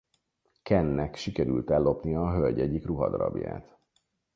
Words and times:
Kennek 0.63 1.15
sikerül 1.15 1.63
ellopnia 1.71 2.21
a 2.21 2.31
hölgy 2.33 2.59
egyik 2.59 2.85
ruhadarabját. 2.85 3.77